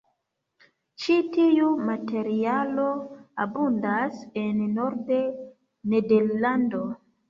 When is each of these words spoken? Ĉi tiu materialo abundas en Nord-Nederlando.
Ĉi 1.03 1.17
tiu 1.35 1.67
materialo 1.91 2.87
abundas 3.47 4.27
en 4.49 4.69
Nord-Nederlando. 4.83 6.87